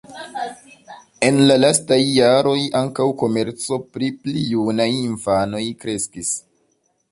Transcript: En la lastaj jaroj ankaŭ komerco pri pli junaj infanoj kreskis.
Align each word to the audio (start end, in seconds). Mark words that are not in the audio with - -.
En 1.27 1.35
la 1.51 1.57
lastaj 1.63 1.99
jaroj 2.05 2.55
ankaŭ 2.81 3.07
komerco 3.23 3.79
pri 3.97 4.11
pli 4.23 4.47
junaj 4.57 4.91
infanoj 5.05 5.65
kreskis. 5.85 6.35